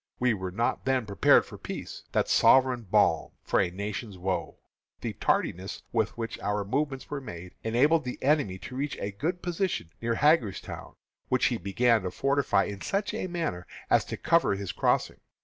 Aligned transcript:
We 0.17 0.33
were 0.33 0.49
not 0.49 0.83
then 0.85 1.05
prepared 1.05 1.45
for 1.45 1.59
peace, 1.59 2.05
that 2.11 2.27
sovereign 2.27 2.87
balm 2.89 3.33
for 3.43 3.59
a 3.61 3.69
nation's 3.69 4.17
woes. 4.17 4.55
The 5.01 5.13
tardiness 5.13 5.83
with 5.91 6.17
which 6.17 6.39
our 6.39 6.65
movements 6.65 7.11
were 7.11 7.21
made 7.21 7.53
enabled 7.63 8.03
the 8.03 8.17
enemy 8.19 8.57
to 8.65 8.75
reach 8.75 8.97
a 8.99 9.11
good 9.11 9.43
position 9.43 9.91
near 10.01 10.15
Hagerstown, 10.15 10.95
which 11.29 11.45
he 11.45 11.57
began 11.59 12.01
to 12.01 12.09
fortify 12.09 12.63
in 12.63 12.81
such 12.81 13.13
a 13.13 13.27
manner 13.27 13.67
as 13.91 14.03
to 14.05 14.17
cover 14.17 14.55
his 14.55 14.71
crossing. 14.71 15.19